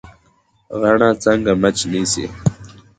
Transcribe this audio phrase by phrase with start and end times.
[0.81, 2.25] غڼه څنګه مچ نیسي؟